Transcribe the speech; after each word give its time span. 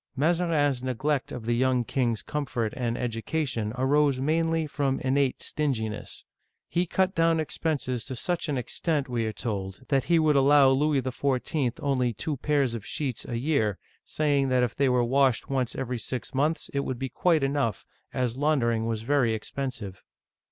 Mazarin*s 0.15 0.81
neglect 0.81 1.31
of 1.31 1.45
the 1.45 1.53
young 1.53 1.83
king's 1.83 2.23
comfort 2.23 2.73
and 2.75 2.97
education 2.97 3.71
arose 3.77 4.19
mainly 4.19 4.65
from 4.65 4.99
innate 5.01 5.43
stinginess. 5.43 6.25
He 6.67 6.87
cut 6.87 7.13
down 7.13 7.39
expenses 7.39 8.03
to 8.05 8.15
such 8.15 8.49
an 8.49 8.57
extent, 8.57 9.07
we 9.07 9.25
are 9.27 9.31
told, 9.31 9.81
that 9.89 10.05
he 10.05 10.17
would 10.17 10.35
allow 10.35 10.69
Louis 10.69 11.03
XIV. 11.03 11.79
only 11.83 12.13
two 12.13 12.37
pairs 12.37 12.73
of 12.73 12.83
sheets 12.83 13.27
a 13.29 13.37
year, 13.37 13.77
saying 14.03 14.49
that 14.49 14.63
if 14.63 14.73
they 14.73 14.89
were 14.89 15.03
washed 15.03 15.51
once 15.51 15.75
every 15.75 15.99
six 15.99 16.33
months 16.33 16.71
it 16.73 16.79
would 16.79 16.97
be 16.97 17.07
quite 17.09 17.43
enough, 17.43 17.85
as 18.11 18.35
laundering 18.37 18.87
was 18.87 19.03
very 19.03 19.35
expensive! 19.35 20.01